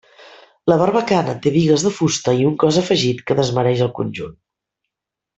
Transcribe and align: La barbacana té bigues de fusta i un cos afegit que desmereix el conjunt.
La 0.71 0.77
barbacana 0.81 1.35
té 1.43 1.51
bigues 1.57 1.83
de 1.87 1.91
fusta 1.97 2.33
i 2.39 2.47
un 2.51 2.55
cos 2.63 2.79
afegit 2.83 3.21
que 3.27 3.37
desmereix 3.41 3.83
el 3.89 3.93
conjunt. 4.03 4.33